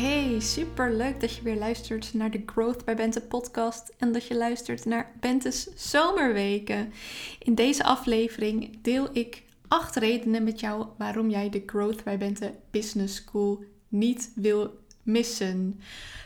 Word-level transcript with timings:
Hey, 0.00 0.40
super 0.40 0.92
leuk 0.92 1.20
dat 1.20 1.34
je 1.36 1.42
weer 1.42 1.56
luistert 1.56 2.14
naar 2.14 2.30
de 2.30 2.42
Growth 2.46 2.84
by 2.84 2.94
Bente 2.94 3.20
podcast 3.20 3.92
en 3.98 4.12
dat 4.12 4.26
je 4.26 4.36
luistert 4.36 4.84
naar 4.84 5.12
Bente's 5.20 5.68
zomerweken. 5.74 6.92
In 7.38 7.54
deze 7.54 7.84
aflevering 7.84 8.82
deel 8.82 9.08
ik 9.12 9.42
acht 9.68 9.96
redenen 9.96 10.44
met 10.44 10.60
jou 10.60 10.86
waarom 10.98 11.30
jij 11.30 11.50
de 11.50 11.62
Growth 11.66 12.04
by 12.04 12.16
Bente 12.16 12.54
Business 12.70 13.14
School 13.14 13.64
niet 13.88 14.32
wil 14.34 14.78
missen. 15.02 15.80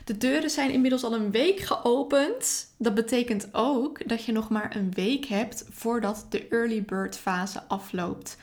De 0.04 0.16
deuren 0.16 0.50
zijn 0.50 0.70
inmiddels 0.70 1.04
al 1.04 1.14
een 1.14 1.30
week 1.30 1.60
geopend. 1.60 2.74
Dat 2.78 2.94
betekent 2.94 3.48
ook 3.52 4.08
dat 4.08 4.24
je 4.24 4.32
nog 4.32 4.48
maar 4.48 4.76
een 4.76 4.92
week 4.92 5.24
hebt 5.24 5.64
voordat 5.70 6.26
de 6.28 6.48
early 6.48 6.82
bird 6.82 7.16
fase 7.16 7.62
afloopt. 7.68 8.36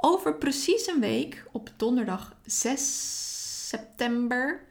Over 0.00 0.34
precies 0.34 0.86
een 0.86 1.00
week, 1.00 1.44
op 1.52 1.70
donderdag 1.76 2.36
6 2.44 3.68
september, 3.68 4.66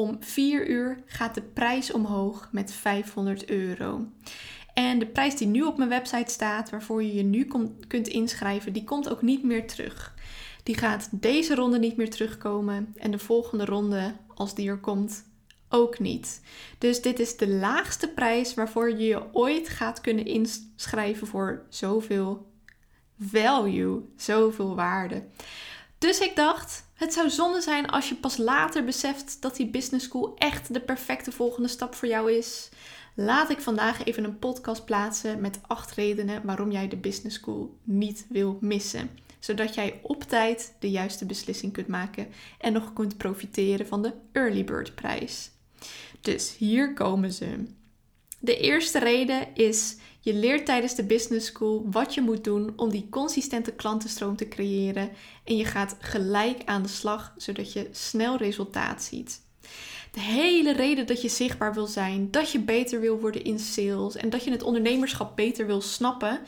om 0.00 0.16
4 0.20 0.68
uur 0.68 1.02
gaat 1.06 1.34
de 1.34 1.42
prijs 1.42 1.92
omhoog 1.92 2.48
met 2.52 2.72
500 2.72 3.50
euro. 3.50 4.06
En 4.74 4.98
de 4.98 5.06
prijs 5.06 5.36
die 5.36 5.46
nu 5.46 5.62
op 5.62 5.76
mijn 5.76 5.88
website 5.88 6.32
staat, 6.32 6.70
waarvoor 6.70 7.02
je 7.02 7.14
je 7.14 7.22
nu 7.22 7.48
kunt 7.86 8.08
inschrijven, 8.08 8.72
die 8.72 8.84
komt 8.84 9.08
ook 9.08 9.22
niet 9.22 9.42
meer 9.42 9.66
terug. 9.66 10.14
Die 10.62 10.76
gaat 10.76 11.08
deze 11.10 11.54
ronde 11.54 11.78
niet 11.78 11.96
meer 11.96 12.10
terugkomen 12.10 12.94
en 12.96 13.10
de 13.10 13.18
volgende 13.18 13.64
ronde, 13.64 14.14
als 14.34 14.54
die 14.54 14.68
er 14.68 14.78
komt, 14.78 15.24
ook 15.68 15.98
niet. 15.98 16.40
Dus 16.78 17.02
dit 17.02 17.18
is 17.18 17.36
de 17.36 17.48
laagste 17.48 18.08
prijs 18.08 18.54
waarvoor 18.54 18.90
je 18.90 19.06
je 19.06 19.22
ooit 19.32 19.68
gaat 19.68 20.00
kunnen 20.00 20.26
inschrijven 20.26 21.26
voor 21.26 21.62
zoveel 21.68 22.50
value, 23.20 24.00
zoveel 24.16 24.74
waarde. 24.74 25.22
Dus 25.98 26.18
ik 26.18 26.36
dacht, 26.36 26.87
het 26.98 27.12
zou 27.12 27.30
zonde 27.30 27.60
zijn 27.60 27.86
als 27.86 28.08
je 28.08 28.14
pas 28.14 28.36
later 28.36 28.84
beseft 28.84 29.42
dat 29.42 29.56
die 29.56 29.66
business 29.66 30.04
school 30.04 30.34
echt 30.36 30.74
de 30.74 30.80
perfecte 30.80 31.32
volgende 31.32 31.68
stap 31.68 31.94
voor 31.94 32.08
jou 32.08 32.32
is. 32.32 32.68
Laat 33.14 33.50
ik 33.50 33.60
vandaag 33.60 34.04
even 34.04 34.24
een 34.24 34.38
podcast 34.38 34.84
plaatsen 34.84 35.40
met 35.40 35.58
acht 35.66 35.94
redenen 35.94 36.46
waarom 36.46 36.70
jij 36.70 36.88
de 36.88 36.96
business 36.96 37.36
school 37.36 37.78
niet 37.84 38.26
wil 38.28 38.58
missen. 38.60 39.10
Zodat 39.38 39.74
jij 39.74 40.00
op 40.02 40.22
tijd 40.22 40.74
de 40.78 40.90
juiste 40.90 41.26
beslissing 41.26 41.72
kunt 41.72 41.88
maken 41.88 42.28
en 42.58 42.72
nog 42.72 42.92
kunt 42.92 43.16
profiteren 43.16 43.86
van 43.86 44.02
de 44.02 44.12
early 44.32 44.64
bird 44.64 44.94
prijs. 44.94 45.50
Dus 46.20 46.56
hier 46.56 46.94
komen 46.94 47.32
ze. 47.32 47.76
De 48.40 48.56
eerste 48.56 48.98
reden 48.98 49.46
is 49.54 49.96
je 50.20 50.34
leert 50.34 50.66
tijdens 50.66 50.94
de 50.94 51.04
business 51.04 51.46
school 51.46 51.86
wat 51.90 52.14
je 52.14 52.20
moet 52.20 52.44
doen 52.44 52.72
om 52.76 52.90
die 52.90 53.06
consistente 53.10 53.72
klantenstroom 53.72 54.36
te 54.36 54.48
creëren 54.48 55.10
en 55.44 55.56
je 55.56 55.64
gaat 55.64 55.96
gelijk 55.98 56.62
aan 56.64 56.82
de 56.82 56.88
slag 56.88 57.34
zodat 57.36 57.72
je 57.72 57.88
snel 57.90 58.36
resultaat 58.36 59.02
ziet. 59.02 59.40
De 60.12 60.20
hele 60.20 60.72
reden 60.72 61.06
dat 61.06 61.22
je 61.22 61.28
zichtbaar 61.28 61.74
wil 61.74 61.86
zijn, 61.86 62.30
dat 62.30 62.52
je 62.52 62.60
beter 62.60 63.00
wil 63.00 63.20
worden 63.20 63.44
in 63.44 63.58
sales 63.58 64.16
en 64.16 64.30
dat 64.30 64.44
je 64.44 64.50
het 64.50 64.62
ondernemerschap 64.62 65.36
beter 65.36 65.66
wil 65.66 65.80
snappen, 65.80 66.40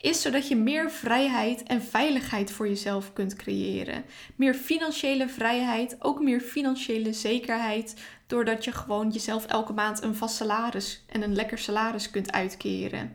is 0.00 0.22
zodat 0.22 0.48
je 0.48 0.56
meer 0.56 0.90
vrijheid 0.90 1.62
en 1.62 1.82
veiligheid 1.82 2.52
voor 2.52 2.68
jezelf 2.68 3.12
kunt 3.12 3.36
creëren. 3.36 4.04
Meer 4.36 4.54
financiële 4.54 5.28
vrijheid, 5.28 5.96
ook 5.98 6.20
meer 6.20 6.40
financiële 6.40 7.12
zekerheid, 7.12 7.94
doordat 8.30 8.64
je 8.64 8.72
gewoon 8.72 9.10
jezelf 9.10 9.46
elke 9.46 9.72
maand 9.72 10.02
een 10.02 10.14
vast 10.14 10.36
salaris 10.36 11.04
en 11.06 11.22
een 11.22 11.34
lekker 11.34 11.58
salaris 11.58 12.10
kunt 12.10 12.32
uitkeren. 12.32 13.12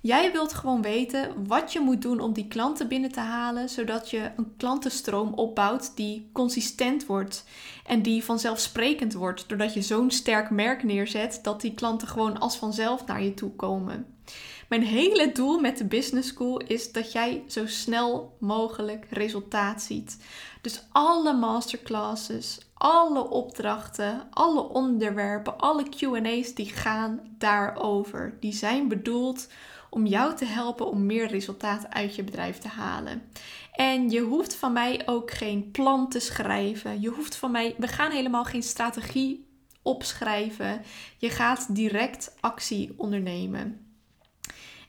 Jij 0.00 0.32
wilt 0.32 0.52
gewoon 0.52 0.82
weten 0.82 1.46
wat 1.46 1.72
je 1.72 1.80
moet 1.80 2.02
doen 2.02 2.20
om 2.20 2.32
die 2.32 2.48
klanten 2.48 2.88
binnen 2.88 3.12
te 3.12 3.20
halen, 3.20 3.68
zodat 3.68 4.10
je 4.10 4.30
een 4.36 4.52
klantenstroom 4.56 5.34
opbouwt 5.34 5.96
die 5.96 6.28
consistent 6.32 7.06
wordt 7.06 7.44
en 7.86 8.02
die 8.02 8.24
vanzelfsprekend 8.24 9.12
wordt, 9.12 9.48
doordat 9.48 9.74
je 9.74 9.82
zo'n 9.82 10.10
sterk 10.10 10.50
merk 10.50 10.82
neerzet 10.82 11.38
dat 11.42 11.60
die 11.60 11.74
klanten 11.74 12.08
gewoon 12.08 12.38
als 12.38 12.56
vanzelf 12.56 13.06
naar 13.06 13.22
je 13.22 13.34
toe 13.34 13.50
komen. 13.50 14.06
Mijn 14.72 14.84
hele 14.84 15.32
doel 15.32 15.58
met 15.58 15.78
de 15.78 15.84
Business 15.84 16.28
School 16.28 16.56
is 16.58 16.92
dat 16.92 17.12
jij 17.12 17.44
zo 17.48 17.66
snel 17.66 18.36
mogelijk 18.40 19.06
resultaat 19.10 19.82
ziet. 19.82 20.16
Dus 20.60 20.82
alle 20.92 21.32
masterclasses, 21.32 22.58
alle 22.74 23.28
opdrachten, 23.28 24.28
alle 24.30 24.68
onderwerpen, 24.68 25.58
alle 25.58 25.88
QA's 25.88 26.54
die 26.54 26.66
gaan 26.66 27.20
daarover. 27.38 28.36
Die 28.40 28.52
zijn 28.52 28.88
bedoeld 28.88 29.48
om 29.90 30.06
jou 30.06 30.36
te 30.36 30.44
helpen 30.44 30.86
om 30.86 31.06
meer 31.06 31.26
resultaat 31.26 31.90
uit 31.90 32.14
je 32.14 32.24
bedrijf 32.24 32.58
te 32.58 32.68
halen. 32.68 33.22
En 33.72 34.10
je 34.10 34.20
hoeft 34.20 34.54
van 34.54 34.72
mij 34.72 35.02
ook 35.06 35.30
geen 35.30 35.70
plan 35.70 36.08
te 36.08 36.20
schrijven. 36.20 37.00
Je 37.00 37.08
hoeft 37.08 37.36
van 37.36 37.50
mij, 37.50 37.74
we 37.78 37.86
gaan 37.88 38.10
helemaal 38.10 38.44
geen 38.44 38.62
strategie 38.62 39.46
opschrijven. 39.82 40.82
Je 41.18 41.30
gaat 41.30 41.74
direct 41.74 42.34
actie 42.40 42.94
ondernemen. 42.96 43.81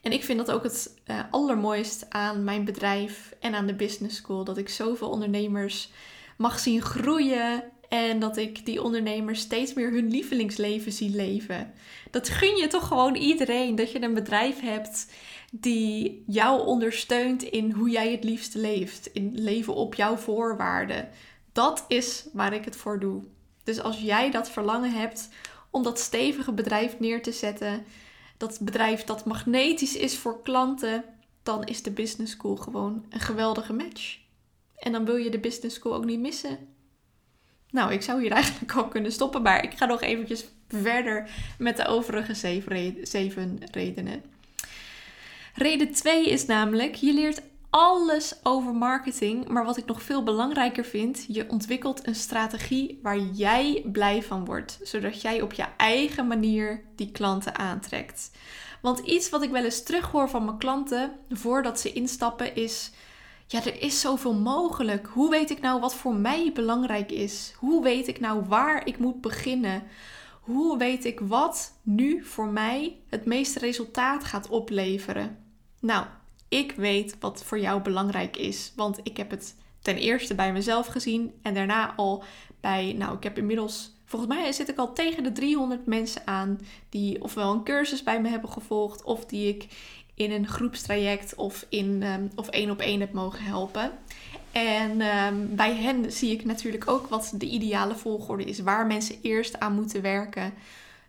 En 0.04 0.12
ik 0.12 0.24
vind 0.24 0.38
dat 0.38 0.52
ook 0.52 0.64
het 0.64 0.94
uh, 1.08 1.20
allermooist 1.32 2.06
aan 2.10 2.44
mijn 2.44 2.66
bedrijf 2.66 3.36
en 3.40 3.56
aan 3.56 3.66
de 3.68 3.76
business 3.76 4.16
school. 4.16 4.44
Dat 4.44 4.58
ik 4.58 4.70
zoveel 4.70 5.10
ondernemers 5.10 5.92
mag 6.38 6.60
zien 6.60 6.82
groeien. 6.82 7.64
En 7.90 8.20
dat 8.20 8.38
ik 8.38 8.66
die 8.66 8.82
ondernemers 8.84 9.40
steeds 9.40 9.74
meer 9.74 9.92
hun 9.92 10.10
lievelingsleven 10.10 10.92
zie 10.92 11.16
leven. 11.16 11.74
Dat 12.12 12.30
gun 12.30 12.56
je 12.56 12.68
toch 12.68 12.88
gewoon 12.88 13.16
iedereen. 13.16 13.76
Dat 13.76 13.92
je 13.92 14.02
een 14.02 14.14
bedrijf 14.14 14.60
hebt 14.60 15.12
die 15.52 16.24
jou 16.28 16.66
ondersteunt 16.66 17.44
in 17.44 17.72
hoe 17.72 17.90
jij 17.90 18.12
het 18.12 18.24
liefste 18.24 18.60
leeft. 18.60 19.10
In 19.14 19.32
leven 19.34 19.76
op 19.76 19.96
jouw 19.96 20.16
voorwaarden. 20.16 21.10
Dat 21.52 21.86
is 21.88 22.28
waar 22.34 22.54
ik 22.54 22.66
het 22.66 22.76
voor 22.76 23.00
doe. 23.00 23.24
Dus 23.64 23.82
als 23.82 24.00
jij 24.02 24.32
dat 24.32 24.50
verlangen 24.50 24.92
hebt 24.92 25.30
om 25.70 25.84
dat 25.84 26.00
stevige 26.00 26.52
bedrijf 26.52 27.00
neer 27.00 27.22
te 27.22 27.32
zetten 27.32 27.86
dat 28.44 28.60
bedrijf 28.62 29.04
dat 29.04 29.26
magnetisch 29.26 29.96
is 29.96 30.18
voor 30.18 30.42
klanten, 30.42 31.04
dan 31.44 31.64
is 31.64 31.84
de 31.84 31.92
business 31.92 32.32
school 32.32 32.56
gewoon 32.56 33.06
een 33.10 33.20
geweldige 33.20 33.74
match. 33.74 34.18
En 34.76 34.92
dan 34.92 35.06
wil 35.06 35.16
je 35.16 35.30
de 35.30 35.40
business 35.40 35.76
school 35.76 35.94
ook 35.94 36.06
niet 36.06 36.20
missen. 36.20 36.58
Nou, 37.70 37.92
ik 37.92 38.02
zou 38.02 38.22
hier 38.22 38.32
eigenlijk 38.42 38.76
al 38.76 38.88
kunnen 38.88 39.12
stoppen, 39.12 39.42
maar 39.42 39.64
ik 39.64 39.74
ga 39.74 39.86
nog 39.86 40.02
eventjes 40.02 40.46
verder 40.68 41.30
met 41.58 41.78
de 41.78 41.86
overige 41.86 42.34
zeven, 43.04 43.60
redenen. 43.72 44.24
Reden 45.56 45.94
2 45.94 46.30
is 46.30 46.46
namelijk, 46.46 46.96
je 46.96 47.14
leert 47.14 47.42
alles 47.74 48.36
over 48.44 48.74
marketing. 48.74 49.48
Maar 49.48 49.66
wat 49.66 49.78
ik 49.78 49.86
nog 49.86 50.02
veel 50.02 50.24
belangrijker 50.24 50.86
vind, 50.86 51.26
je 51.28 51.50
ontwikkelt 51.50 52.08
een 52.08 52.16
strategie 52.16 53.00
waar 53.02 53.20
jij 53.20 53.86
blij 53.92 54.24
van 54.24 54.46
wordt. 54.46 54.80
Zodat 54.82 55.22
jij 55.22 55.42
op 55.42 55.54
je 55.54 55.66
eigen 55.78 56.28
manier 56.28 56.84
die 56.96 57.12
klanten 57.12 57.58
aantrekt. 57.58 58.32
Want 58.82 59.00
iets 59.00 59.30
wat 59.30 59.42
ik 59.42 59.50
wel 59.50 59.64
eens 59.64 59.84
terughoor 59.84 60.30
van 60.30 60.46
mijn 60.46 60.58
klanten 60.58 61.12
voordat 61.30 61.80
ze 61.80 61.94
instappen 61.94 62.56
is. 62.56 62.92
Ja, 63.48 63.66
er 63.66 63.82
is 63.82 64.00
zoveel 64.00 64.34
mogelijk. 64.34 65.08
Hoe 65.08 65.30
weet 65.30 65.50
ik 65.50 65.62
nou 65.62 65.80
wat 65.80 65.96
voor 65.96 66.16
mij 66.16 66.52
belangrijk 66.54 67.12
is? 67.12 67.54
Hoe 67.58 67.84
weet 67.84 68.08
ik 68.08 68.20
nou 68.20 68.44
waar 68.48 68.88
ik 68.88 68.98
moet 68.98 69.22
beginnen? 69.22 69.84
Hoe 70.42 70.78
weet 70.78 71.06
ik 71.06 71.20
wat 71.20 71.74
nu 71.82 72.24
voor 72.26 72.48
mij 72.48 73.00
het 73.10 73.26
meeste 73.26 73.60
resultaat 73.60 74.24
gaat 74.24 74.50
opleveren? 74.50 75.38
Nou, 75.80 76.06
ik 76.54 76.72
weet 76.72 77.16
wat 77.20 77.44
voor 77.44 77.60
jou 77.60 77.82
belangrijk 77.82 78.38
is. 78.38 78.72
Want 78.76 79.00
ik 79.04 79.18
heb 79.18 79.30
het 79.30 79.56
ten 79.82 79.98
eerste 79.98 80.36
bij 80.36 80.54
mezelf 80.54 80.88
gezien 80.88 81.34
en 81.42 81.54
daarna 81.54 81.94
al 81.96 82.24
bij, 82.62 82.94
nou, 82.98 83.18
ik 83.18 83.24
heb 83.24 83.38
inmiddels, 83.38 83.92
volgens 84.06 84.36
mij 84.36 84.52
zit 84.52 84.70
ik 84.70 84.78
al 84.78 84.94
tegen 84.94 85.24
de 85.24 85.32
300 85.32 85.86
mensen 85.86 86.22
aan 86.26 86.60
die 86.90 87.22
ofwel 87.24 87.52
een 87.52 87.64
cursus 87.64 88.04
bij 88.04 88.22
me 88.22 88.30
hebben 88.30 88.50
gevolgd 88.50 89.04
of 89.04 89.26
die 89.26 89.48
ik 89.48 89.68
in 90.16 90.32
een 90.32 90.48
groepstraject 90.48 91.36
of, 91.36 91.66
in, 91.70 92.04
um, 92.04 92.32
of 92.36 92.48
één 92.48 92.70
op 92.70 92.80
één 92.80 93.00
heb 93.00 93.14
mogen 93.14 93.44
helpen. 93.44 93.92
En 94.52 95.02
um, 95.02 95.56
bij 95.56 95.76
hen 95.76 96.12
zie 96.12 96.32
ik 96.32 96.46
natuurlijk 96.46 96.88
ook 96.88 97.08
wat 97.08 97.34
de 97.38 97.46
ideale 97.46 97.96
volgorde 97.96 98.44
is, 98.44 98.60
waar 98.60 98.88
mensen 98.88 99.16
eerst 99.22 99.60
aan 99.60 99.74
moeten 99.74 100.02
werken. 100.02 100.54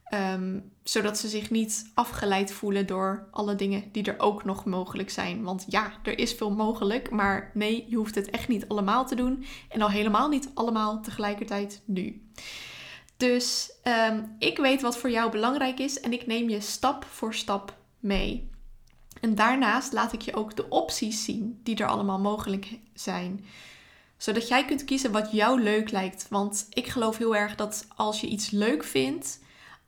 Ehm, 0.05 0.61
zodat 0.83 1.19
ze 1.19 1.29
zich 1.29 1.51
niet 1.51 1.91
afgeleid 1.95 2.53
voelen 2.53 2.87
door 2.87 3.29
alle 3.31 3.55
dingen 3.55 3.85
die 3.93 4.05
er 4.05 4.21
ook 4.21 4.45
nog 4.45 4.65
mogelijk 4.65 5.11
zijn. 5.11 5.43
Want 5.43 5.65
ja, 5.69 5.93
er 6.03 6.19
is 6.19 6.33
veel 6.33 6.51
mogelijk, 6.51 7.11
maar 7.11 7.51
nee, 7.55 7.87
je 7.89 7.97
hoeft 7.97 8.15
het 8.15 8.31
echt 8.31 8.49
niet 8.49 8.69
allemaal 8.69 9.07
te 9.07 9.15
doen. 9.15 9.45
En 9.69 9.83
al 9.83 9.91
helemaal 9.91 10.29
niet 10.29 10.51
allemaal 10.55 11.01
tegelijkertijd 11.01 11.83
nu. 11.85 12.29
Dus 13.17 13.73
um, 14.11 14.35
ik 14.39 14.59
weet 14.59 14.83
wat 14.83 14.97
voor 14.97 15.11
jou 15.11 15.31
belangrijk 15.31 15.79
is 15.79 16.01
en 16.01 16.13
ik 16.13 16.27
neem 16.27 16.49
je 16.49 16.61
stap 16.61 17.05
voor 17.05 17.35
stap 17.35 17.77
mee. 18.01 18.51
En 19.21 19.35
daarnaast 19.35 19.93
laat 19.93 20.13
ik 20.13 20.23
je 20.23 20.35
ook 20.35 20.57
de 20.57 20.69
opties 20.69 21.25
zien 21.25 21.61
die 21.63 21.77
er 21.77 21.87
allemaal 21.87 22.19
mogelijk 22.19 22.79
zijn. 22.95 23.45
Zodat 24.17 24.49
jij 24.49 24.65
kunt 24.65 24.85
kiezen 24.85 25.13
wat 25.13 25.33
jou 25.33 25.63
leuk 25.63 25.91
lijkt. 25.91 26.27
Want 26.29 26.67
ik 26.71 26.87
geloof 26.87 27.19
heel 27.19 27.37
erg 27.37 27.55
dat 27.55 27.87
als 27.97 28.21
je 28.21 28.27
iets 28.27 28.51
leuk 28.51 28.85
vindt, 28.85 29.39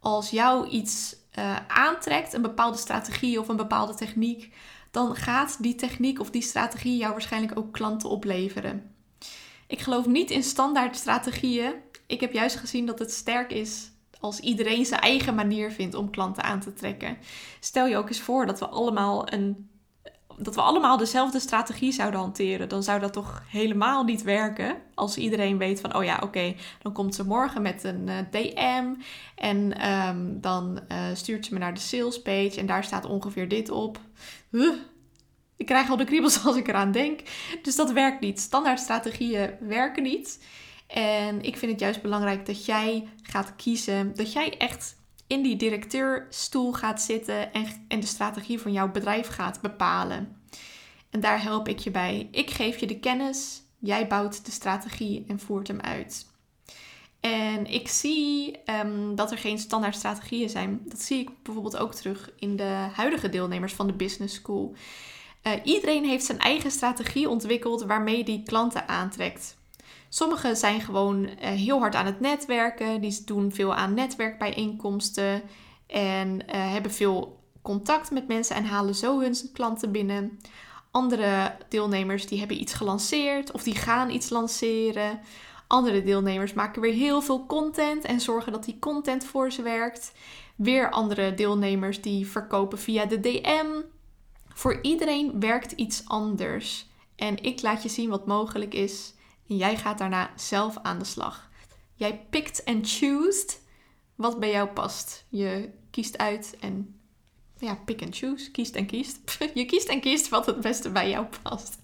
als 0.07 0.31
jou 0.31 0.69
iets 0.69 1.17
uh, 1.39 1.57
aantrekt, 1.69 2.33
een 2.33 2.43
bepaalde 2.43 2.79
strategie 2.79 3.41
of 3.41 3.49
een 3.49 3.57
bepaalde 3.57 3.95
techniek, 3.95 4.55
dan 4.91 5.17
gaat 5.17 5.63
die 5.63 5.75
techniek 5.75 6.21
of 6.21 6.31
die 6.31 6.43
strategie 6.43 6.97
jou 6.97 7.13
waarschijnlijk 7.13 7.59
ook 7.59 7.73
klanten 7.73 8.09
opleveren. 8.09 8.95
Ik 9.67 9.81
geloof 9.81 10.07
niet 10.07 10.31
in 10.31 10.43
standaard 10.43 10.97
strategieën. 10.97 11.73
Ik 12.07 12.21
heb 12.21 12.33
juist 12.33 12.57
gezien 12.57 12.87
dat 12.87 12.99
het 12.99 13.13
sterk 13.13 13.53
is 13.53 13.91
als 14.21 14.41
iedereen 14.41 14.87
zijn 14.87 15.01
eigen 15.01 15.35
manier 15.35 15.71
vindt 15.71 15.95
om 15.95 16.11
klanten 16.11 16.43
aan 16.43 16.61
te 16.61 16.73
trekken. 16.73 17.19
Stel 17.61 17.87
je 17.87 17.97
ook 17.97 18.09
eens 18.09 18.21
voor 18.21 18.47
dat 18.47 18.59
we 18.59 18.67
allemaal 18.67 19.33
een 19.33 19.71
dat 20.39 20.55
we 20.55 20.61
allemaal 20.61 20.97
dezelfde 20.97 21.41
strategie 21.41 21.93
zouden 21.93 22.21
hanteren, 22.21 22.69
dan 22.69 22.83
zou 22.83 23.01
dat 23.01 23.13
toch 23.13 23.43
helemaal 23.49 24.05
niet 24.05 24.23
werken. 24.23 24.77
Als 24.95 25.17
iedereen 25.17 25.59
weet 25.59 25.81
van, 25.81 25.97
oh 25.97 26.05
ja, 26.05 26.21
oké, 26.23 26.55
dan 26.83 26.93
komt 26.93 27.15
ze 27.15 27.27
morgen 27.27 27.63
met 27.63 27.85
een 27.85 28.09
eh, 28.09 28.17
DM 28.31 28.95
en 29.35 29.79
ehm, 29.79 30.41
dan 30.41 30.81
uh, 30.89 30.99
stuurt 31.15 31.47
ze 31.47 31.53
me 31.53 31.59
naar 31.59 31.75
de 31.75 31.81
sales 31.81 32.23
page 32.23 32.55
en 32.57 32.67
daar 32.67 32.85
staat 32.85 33.05
ongeveer 33.05 33.49
dit 33.49 33.71
op. 33.71 33.99
ik 35.57 35.67
krijg 35.67 35.91
al 35.91 35.97
de 35.97 36.05
kriebels 36.05 36.45
als 36.47 36.57
ik 36.57 36.69
eraan 36.69 36.93
denk. 36.93 37.21
Dus 37.63 37.77
dat 37.77 37.93
werkt 37.93 38.21
niet. 38.21 38.41
Standaard 38.41 38.81
strategieën 38.81 39.51
werken 39.61 40.03
niet. 40.03 40.45
En 40.87 41.43
ik 41.43 41.57
vind 41.57 41.73
het 41.73 41.81
juist 41.81 42.03
belangrijk 42.03 42.47
dat 42.47 42.65
jij 42.65 43.09
gaat 43.23 43.57
kiezen, 43.57 44.15
dat 44.15 44.33
jij 44.33 44.57
echt 44.59 44.97
in 45.27 45.43
die 45.43 45.57
directeurstoel 45.57 46.73
gaat 46.73 47.03
zitten 47.03 47.53
en, 47.53 47.67
en 47.89 48.01
de 48.01 48.07
strategie 48.07 48.61
van 48.61 48.73
jouw 48.73 48.91
bedrijf 48.91 49.29
gaat 49.29 49.61
bepalen. 49.61 50.37
En 51.11 51.21
daar 51.21 51.43
help 51.43 51.69
ik 51.69 51.79
je 51.79 51.91
bij. 51.91 52.29
Ik 52.31 52.51
geef 52.51 52.79
je 52.79 52.87
de 52.87 52.99
kennis, 52.99 53.63
jij 53.79 54.07
bouwt 54.07 54.45
de 54.45 54.51
strategie 54.51 55.25
en 55.29 55.41
voert 55.41 55.69
hem 55.69 55.81
uit. 55.81 56.27
En 57.21 57.67
ik 57.67 57.89
zie 57.89 58.59
ehm, 58.65 59.15
dat 59.15 59.31
er 59.31 59.39
geen 59.39 59.59
standaard 59.59 59.95
strategieën 59.95 60.51
zijn. 60.51 60.81
Dat 60.85 61.01
zie 61.01 61.19
ik 61.19 61.31
bijvoorbeeld 61.43 61.77
ook 61.77 61.95
terug 61.95 62.31
in 62.39 62.57
de 62.57 62.89
huidige 62.93 63.29
deelnemers 63.29 63.73
van 63.73 63.87
de 63.87 63.93
Business 63.93 64.35
School. 64.35 64.75
Uh, 65.47 65.53
iedereen 65.65 66.05
heeft 66.05 66.25
zijn 66.25 66.39
eigen 66.39 66.71
strategie 66.71 67.29
ontwikkeld 67.29 67.83
waarmee 67.83 68.25
die 68.25 68.43
klanten 68.43 68.89
aantrekt. 68.89 69.57
Sommigen 70.17 70.57
zijn 70.57 70.81
gewoon 70.81 71.27
eh, 71.27 71.51
heel 71.51 71.79
hard 71.79 71.95
aan 71.95 72.07
het 72.07 72.21
netwerken. 72.21 73.01
Die 73.01 73.25
doen 73.25 73.53
veel 73.53 73.75
aan 73.75 73.95
netwerkbijeenkomsten. 73.95 75.43
En 75.87 76.29
uh, 76.29 76.73
hebben 76.73 76.93
veel 76.93 77.41
contact 77.63 78.11
met 78.11 78.29
mensen 78.29 78.57
en 78.57 78.65
halen 78.65 78.95
zo 78.95 79.21
hun 79.21 79.37
klanten 79.53 79.93
binnen. 79.93 80.41
Andere 80.91 81.57
deelnemers 81.69 82.27
die 82.27 82.39
hebben 82.39 82.61
iets 82.61 82.73
gelanceerd 82.73 83.53
of 83.53 83.63
die 83.63 83.75
gaan 83.75 84.11
iets 84.11 84.31
lanceren. 84.31 85.21
Andere 85.67 86.03
deelnemers 86.03 86.53
maken 86.53 86.83
weer 86.83 86.95
heel 86.95 87.23
veel 87.23 87.47
content 87.47 88.05
en 88.05 88.21
zorgen 88.21 88.53
dat 88.53 88.65
die 88.65 88.79
content 88.79 89.25
voor 89.25 89.53
ze 89.53 89.63
werkt. 89.63 90.13
Weer 90.55 90.91
andere 90.91 91.35
deelnemers 91.35 92.01
die 92.01 92.27
verkopen 92.27 92.79
via 92.79 93.05
de 93.05 93.21
DM. 93.21 93.83
Voor 94.49 94.79
iedereen 94.83 95.41
werkt 95.41 95.73
iets 95.73 96.03
anders. 96.07 96.87
En 97.17 97.43
ik 97.43 97.63
laat 97.63 97.83
je 97.83 97.89
zien 97.89 98.11
wat 98.11 98.27
mogelijk 98.27 98.75
is. 98.75 99.15
En 99.49 99.57
jij 99.57 99.77
gaat 99.77 99.99
daarna 99.99 100.31
zelf 100.37 100.79
aan 100.83 100.99
de 100.99 101.05
slag. 101.05 101.51
Jij 101.95 102.27
pikt 102.31 102.65
en 102.65 102.85
choose 102.85 103.47
wat 104.15 104.41
bij 104.41 104.51
jou 104.51 104.69
past. 104.69 105.25
Je 105.29 105.71
kiest 105.91 106.19
uit 106.19 106.57
en 106.61 107.01
ja, 107.59 107.75
pick 107.85 108.03
and 108.03 108.17
choose. 108.17 108.51
Kiest 108.51 108.75
en 108.75 108.87
kiest. 108.87 109.19
Je 109.55 109.65
kiest 109.65 109.89
en 109.89 110.01
kiest 110.01 110.29
wat 110.29 110.47
het 110.47 110.61
beste 110.61 110.91
bij 110.91 111.11
jou 111.11 111.27
past. 111.43 111.79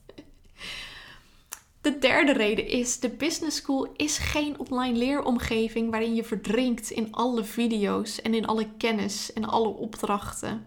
De 1.81 1.99
derde 1.99 2.32
reden 2.32 2.67
is: 2.67 3.00
de 3.00 3.09
Business 3.09 3.56
School 3.56 3.93
is 3.97 4.19
geen 4.19 4.58
online 4.58 4.99
leeromgeving 4.99 5.91
waarin 5.91 6.15
je 6.15 6.25
verdrinkt 6.25 6.91
in 6.91 7.12
alle 7.12 7.44
video's 7.44 8.23
en 8.23 8.35
in 8.35 8.47
alle 8.47 8.69
kennis 8.76 9.32
en 9.32 9.44
alle 9.44 9.69
opdrachten. 9.69 10.67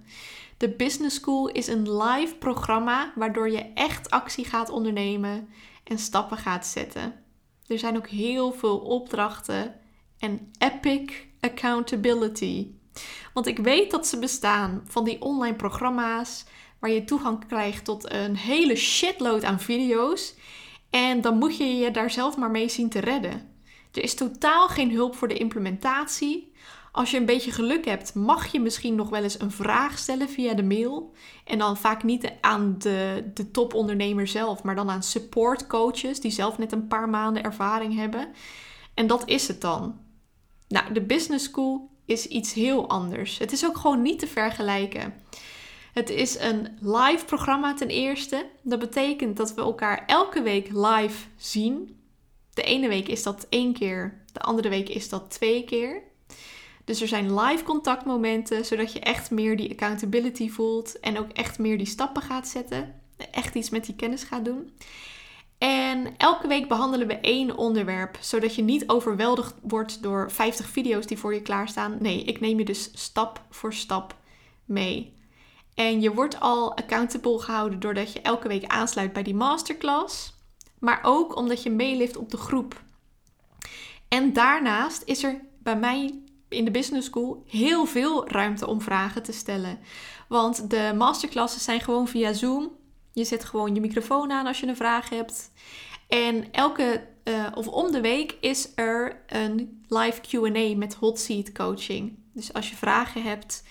De 0.57 0.69
Business 0.69 1.15
School 1.15 1.47
is 1.47 1.67
een 1.67 1.97
live 1.97 2.35
programma 2.35 3.13
waardoor 3.15 3.49
je 3.49 3.71
echt 3.73 4.09
actie 4.09 4.45
gaat 4.45 4.69
ondernemen 4.69 5.49
en 5.85 5.99
stappen 5.99 6.37
gaat 6.37 6.67
zetten. 6.67 7.23
Er 7.67 7.79
zijn 7.79 7.97
ook 7.97 8.07
heel 8.07 8.51
veel 8.51 8.77
opdrachten 8.77 9.75
en 10.19 10.51
epic 10.57 11.11
accountability. 11.39 12.67
Want 13.33 13.47
ik 13.47 13.57
weet 13.57 13.91
dat 13.91 14.07
ze 14.07 14.19
bestaan 14.19 14.83
van 14.87 15.03
die 15.03 15.21
online 15.21 15.55
programma's 15.55 16.45
waar 16.79 16.89
je 16.89 17.03
toegang 17.03 17.47
krijgt 17.47 17.85
tot 17.85 18.11
een 18.11 18.35
hele 18.35 18.75
shitload 18.75 19.43
aan 19.43 19.59
video's. 19.59 20.33
En 20.89 21.21
dan 21.21 21.37
moet 21.37 21.57
je 21.57 21.75
je 21.75 21.91
daar 21.91 22.11
zelf 22.11 22.37
maar 22.37 22.51
mee 22.51 22.69
zien 22.69 22.89
te 22.89 22.99
redden. 22.99 23.53
Er 23.91 24.03
is 24.03 24.13
totaal 24.13 24.67
geen 24.67 24.91
hulp 24.91 25.15
voor 25.15 25.27
de 25.27 25.37
implementatie. 25.37 26.53
Als 26.95 27.11
je 27.11 27.17
een 27.17 27.25
beetje 27.25 27.51
geluk 27.51 27.85
hebt, 27.85 28.13
mag 28.13 28.51
je 28.51 28.59
misschien 28.59 28.95
nog 28.95 29.09
wel 29.09 29.23
eens 29.23 29.39
een 29.39 29.51
vraag 29.51 29.97
stellen 29.97 30.29
via 30.29 30.53
de 30.53 30.63
mail. 30.63 31.13
En 31.45 31.57
dan 31.57 31.77
vaak 31.77 32.03
niet 32.03 32.31
aan 32.41 32.75
de, 32.77 33.31
de 33.33 33.51
topondernemer 33.51 34.27
zelf, 34.27 34.63
maar 34.63 34.75
dan 34.75 34.89
aan 34.89 35.03
support 35.03 35.67
coaches 35.67 36.19
die 36.19 36.31
zelf 36.31 36.57
net 36.57 36.71
een 36.71 36.87
paar 36.87 37.09
maanden 37.09 37.43
ervaring 37.43 37.95
hebben. 37.95 38.27
En 38.93 39.07
dat 39.07 39.27
is 39.27 39.47
het 39.47 39.61
dan. 39.61 39.99
Nou, 40.67 40.93
de 40.93 41.01
business 41.01 41.45
school 41.45 41.89
is 42.05 42.27
iets 42.27 42.53
heel 42.53 42.89
anders. 42.89 43.37
Het 43.37 43.51
is 43.51 43.65
ook 43.65 43.77
gewoon 43.77 44.01
niet 44.01 44.19
te 44.19 44.27
vergelijken. 44.27 45.13
Het 45.93 46.09
is 46.09 46.39
een 46.39 46.77
live 46.79 47.25
programma 47.25 47.73
ten 47.73 47.89
eerste. 47.89 48.45
Dat 48.61 48.79
betekent 48.79 49.37
dat 49.37 49.53
we 49.53 49.61
elkaar 49.61 50.03
elke 50.05 50.41
week 50.41 50.69
live 50.73 51.27
zien. 51.37 51.99
De 52.53 52.63
ene 52.63 52.87
week 52.87 53.07
is 53.07 53.23
dat 53.23 53.45
één 53.49 53.73
keer, 53.73 54.23
de 54.33 54.39
andere 54.39 54.69
week 54.69 54.89
is 54.89 55.09
dat 55.09 55.31
twee 55.31 55.63
keer. 55.63 56.13
Dus 56.85 57.01
er 57.01 57.07
zijn 57.07 57.39
live 57.39 57.63
contactmomenten, 57.63 58.65
zodat 58.65 58.93
je 58.93 58.99
echt 58.99 59.31
meer 59.31 59.57
die 59.57 59.71
accountability 59.71 60.49
voelt 60.49 60.99
en 60.99 61.19
ook 61.19 61.31
echt 61.31 61.59
meer 61.59 61.77
die 61.77 61.85
stappen 61.85 62.21
gaat 62.21 62.47
zetten. 62.47 63.01
Echt 63.31 63.55
iets 63.55 63.69
met 63.69 63.85
die 63.85 63.95
kennis 63.95 64.23
gaat 64.23 64.45
doen. 64.45 64.71
En 65.57 66.17
elke 66.17 66.47
week 66.47 66.67
behandelen 66.67 67.07
we 67.07 67.19
één 67.19 67.57
onderwerp, 67.57 68.17
zodat 68.19 68.55
je 68.55 68.61
niet 68.61 68.89
overweldigd 68.89 69.55
wordt 69.61 70.03
door 70.03 70.31
50 70.31 70.67
video's 70.67 71.05
die 71.05 71.17
voor 71.17 71.33
je 71.33 71.41
klaarstaan. 71.41 71.97
Nee, 71.99 72.23
ik 72.23 72.39
neem 72.39 72.57
je 72.57 72.65
dus 72.65 72.89
stap 72.93 73.41
voor 73.49 73.73
stap 73.73 74.15
mee. 74.65 75.13
En 75.73 76.01
je 76.01 76.13
wordt 76.13 76.39
al 76.39 76.75
accountable 76.77 77.39
gehouden 77.39 77.79
doordat 77.79 78.13
je 78.13 78.21
elke 78.21 78.47
week 78.47 78.65
aansluit 78.65 79.13
bij 79.13 79.23
die 79.23 79.35
masterclass, 79.35 80.33
maar 80.79 80.99
ook 81.03 81.35
omdat 81.35 81.63
je 81.63 81.69
meelift 81.69 82.17
op 82.17 82.31
de 82.31 82.37
groep. 82.37 82.81
En 84.07 84.33
daarnaast 84.33 85.01
is 85.05 85.23
er 85.23 85.41
bij 85.59 85.77
mij 85.77 86.19
in 86.55 86.65
de 86.65 86.71
business 86.71 87.07
school 87.07 87.43
heel 87.47 87.85
veel 87.85 88.29
ruimte 88.29 88.67
om 88.67 88.81
vragen 88.81 89.23
te 89.23 89.31
stellen. 89.31 89.79
Want 90.27 90.69
de 90.69 90.93
masterclasses 90.95 91.63
zijn 91.63 91.81
gewoon 91.81 92.07
via 92.07 92.33
Zoom. 92.33 92.71
Je 93.13 93.23
zet 93.23 93.43
gewoon 93.45 93.75
je 93.75 93.81
microfoon 93.81 94.31
aan 94.31 94.45
als 94.45 94.59
je 94.59 94.67
een 94.67 94.75
vraag 94.75 95.09
hebt. 95.09 95.51
En 96.07 96.51
elke 96.51 97.07
uh, 97.23 97.47
of 97.53 97.67
om 97.67 97.91
de 97.91 98.01
week 98.01 98.37
is 98.39 98.71
er 98.75 99.23
een 99.27 99.83
live 99.87 100.21
QA 100.21 100.77
met 100.77 100.93
hot 100.93 101.19
seat 101.19 101.51
coaching. 101.51 102.17
Dus 102.33 102.53
als 102.53 102.69
je 102.69 102.75
vragen 102.75 103.23
hebt, 103.23 103.63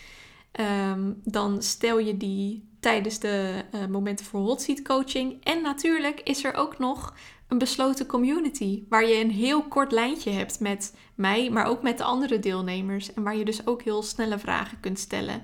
ehm, 0.52 1.12
dan 1.24 1.62
stel 1.62 1.98
je 1.98 2.16
die 2.16 2.68
tijdens 2.80 3.18
de 3.18 3.64
uh, 3.74 3.86
momenten 3.86 4.26
voor 4.26 4.40
hot 4.40 4.62
seat 4.62 4.82
coaching. 4.82 5.44
En 5.44 5.62
natuurlijk 5.62 6.20
is 6.20 6.44
er 6.44 6.54
ook 6.54 6.78
nog 6.78 7.14
een 7.48 7.58
besloten 7.58 8.06
community 8.06 8.82
waar 8.88 9.06
je 9.06 9.20
een 9.20 9.30
heel 9.30 9.62
kort 9.62 9.92
lijntje 9.92 10.30
hebt 10.30 10.60
met 10.60 10.94
mij, 11.14 11.50
maar 11.50 11.66
ook 11.66 11.82
met 11.82 11.98
de 11.98 12.04
andere 12.04 12.38
deelnemers 12.38 13.14
en 13.14 13.22
waar 13.22 13.36
je 13.36 13.44
dus 13.44 13.66
ook 13.66 13.82
heel 13.82 14.02
snelle 14.02 14.38
vragen 14.38 14.80
kunt 14.80 14.98
stellen. 14.98 15.42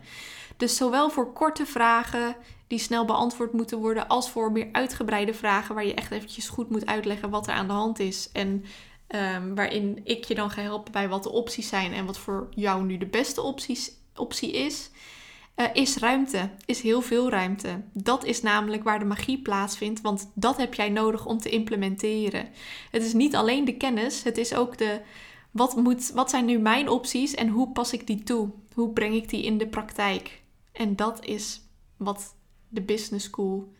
Dus 0.56 0.76
zowel 0.76 1.10
voor 1.10 1.32
korte 1.32 1.66
vragen 1.66 2.36
die 2.66 2.78
snel 2.78 3.04
beantwoord 3.04 3.52
moeten 3.52 3.78
worden, 3.78 4.08
als 4.08 4.30
voor 4.30 4.52
meer 4.52 4.68
uitgebreide 4.72 5.34
vragen 5.34 5.74
waar 5.74 5.86
je 5.86 5.94
echt 5.94 6.10
eventjes 6.10 6.48
goed 6.48 6.70
moet 6.70 6.86
uitleggen 6.86 7.30
wat 7.30 7.46
er 7.46 7.52
aan 7.52 7.66
de 7.66 7.72
hand 7.72 7.98
is 7.98 8.28
en 8.32 8.64
um, 9.08 9.54
waarin 9.54 10.00
ik 10.04 10.24
je 10.24 10.34
dan 10.34 10.50
ga 10.50 10.62
helpen 10.62 10.92
bij 10.92 11.08
wat 11.08 11.22
de 11.22 11.30
opties 11.30 11.68
zijn 11.68 11.92
en 11.92 12.06
wat 12.06 12.18
voor 12.18 12.48
jou 12.50 12.84
nu 12.84 12.98
de 12.98 13.06
beste 13.06 13.42
opties, 13.42 13.92
optie 14.14 14.52
is. 14.52 14.90
Uh, 15.60 15.66
is 15.72 15.96
ruimte, 15.96 16.50
is 16.64 16.80
heel 16.80 17.00
veel 17.00 17.30
ruimte. 17.30 17.82
Dat 17.92 18.24
is 18.24 18.42
namelijk 18.42 18.84
waar 18.84 18.98
de 18.98 19.04
magie 19.04 19.42
plaatsvindt, 19.42 20.00
want 20.00 20.30
dat 20.34 20.56
heb 20.56 20.74
jij 20.74 20.88
nodig 20.88 21.26
om 21.26 21.38
te 21.38 21.48
implementeren. 21.48 22.48
Het 22.90 23.02
is 23.02 23.12
niet 23.12 23.36
alleen 23.36 23.64
de 23.64 23.76
kennis, 23.76 24.22
het 24.22 24.38
is 24.38 24.54
ook 24.54 24.78
de 24.78 25.00
wat, 25.50 25.76
moet, 25.76 26.10
wat 26.10 26.30
zijn 26.30 26.44
nu 26.44 26.58
mijn 26.58 26.88
opties 26.88 27.34
en 27.34 27.48
hoe 27.48 27.72
pas 27.72 27.92
ik 27.92 28.06
die 28.06 28.22
toe? 28.22 28.50
Hoe 28.74 28.92
breng 28.92 29.14
ik 29.14 29.28
die 29.28 29.42
in 29.42 29.58
de 29.58 29.66
praktijk? 29.66 30.42
En 30.72 30.96
dat 30.96 31.24
is 31.24 31.60
wat 31.96 32.34
de 32.68 32.82
business 32.82 33.24
school 33.24 33.72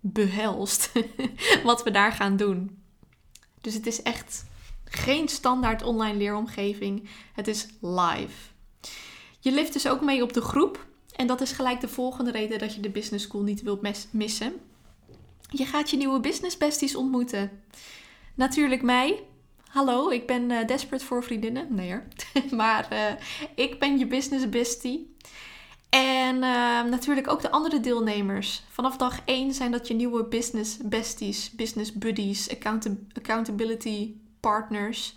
behelst, 0.00 0.92
wat 1.64 1.82
we 1.82 1.90
daar 1.90 2.12
gaan 2.12 2.36
doen. 2.36 2.82
Dus 3.60 3.74
het 3.74 3.86
is 3.86 4.02
echt 4.02 4.44
geen 4.84 5.28
standaard 5.28 5.82
online 5.82 6.18
leeromgeving, 6.18 7.08
het 7.32 7.48
is 7.48 7.66
live. 7.80 8.50
Je 9.40 9.52
lift 9.52 9.72
dus 9.72 9.88
ook 9.88 10.00
mee 10.00 10.22
op 10.22 10.32
de 10.32 10.40
groep 10.40 10.85
En 11.16 11.26
dat 11.26 11.40
is 11.40 11.52
gelijk 11.52 11.80
de 11.80 11.88
volgende 11.88 12.30
reden 12.30 12.58
dat 12.58 12.74
je 12.74 12.80
de 12.80 12.90
business 12.90 13.24
school 13.24 13.42
niet 13.42 13.62
wilt 13.62 14.10
missen. 14.10 14.52
Je 15.50 15.64
gaat 15.64 15.90
je 15.90 15.96
nieuwe 15.96 16.20
business 16.20 16.56
besties 16.56 16.96
ontmoeten. 16.96 17.50
Natuurlijk 18.34 18.82
mij. 18.82 19.22
Hallo, 19.68 20.10
ik 20.10 20.26
ben 20.26 20.50
uh, 20.50 20.66
desperate 20.66 21.04
voor 21.04 21.24
vriendinnen. 21.24 21.66
Nee 21.74 21.90
hoor. 21.90 22.02
maar 22.60 22.88
uh, 22.92 22.98
ik 23.54 23.78
ben 23.78 23.98
je 23.98 24.06
business 24.06 24.48
bestie. 24.48 25.14
En 25.88 26.34
uh, 26.34 26.82
natuurlijk 26.82 27.28
ook 27.28 27.40
de 27.40 27.50
andere 27.50 27.80
deelnemers. 27.80 28.62
Vanaf 28.68 28.96
dag 28.96 29.20
1 29.24 29.54
zijn 29.54 29.70
dat 29.70 29.88
je 29.88 29.94
nieuwe 29.94 30.24
business 30.24 30.76
besties, 30.82 31.50
business 31.50 31.92
buddies, 31.92 32.48
accountability 33.12 34.14
partners. 34.40 35.14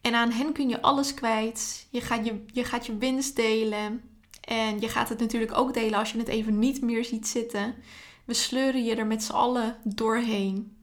En 0.00 0.14
aan 0.14 0.30
hen 0.30 0.52
kun 0.52 0.68
je 0.68 0.82
alles 0.82 1.14
kwijt. 1.14 1.86
Je 1.90 2.00
gaat 2.00 2.26
je, 2.26 2.44
je 2.52 2.64
gaat 2.64 2.86
je 2.86 2.96
winst 2.96 3.36
delen. 3.36 4.15
En 4.46 4.80
je 4.80 4.88
gaat 4.88 5.08
het 5.08 5.18
natuurlijk 5.18 5.58
ook 5.58 5.74
delen 5.74 5.98
als 5.98 6.12
je 6.12 6.18
het 6.18 6.28
even 6.28 6.58
niet 6.58 6.82
meer 6.82 7.04
ziet 7.04 7.26
zitten. 7.26 7.74
We 8.24 8.34
sleuren 8.34 8.84
je 8.84 8.94
er 8.94 9.06
met 9.06 9.22
z'n 9.22 9.32
allen 9.32 9.76
doorheen. 9.84 10.76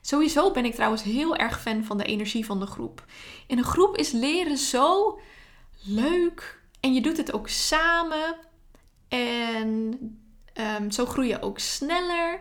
Sowieso 0.00 0.50
ben 0.50 0.64
ik 0.64 0.74
trouwens 0.74 1.02
heel 1.02 1.36
erg 1.36 1.60
fan 1.60 1.84
van 1.84 1.98
de 1.98 2.04
energie 2.04 2.44
van 2.44 2.60
de 2.60 2.66
groep. 2.66 3.04
In 3.46 3.58
een 3.58 3.64
groep 3.64 3.96
is 3.96 4.10
leren 4.10 4.56
zo 4.56 5.18
leuk. 5.84 6.62
En 6.80 6.94
je 6.94 7.00
doet 7.00 7.16
het 7.16 7.32
ook 7.32 7.48
samen. 7.48 8.36
En 9.08 9.98
um, 10.80 10.90
zo 10.90 11.06
groei 11.06 11.28
je 11.28 11.42
ook 11.42 11.58
sneller. 11.58 12.40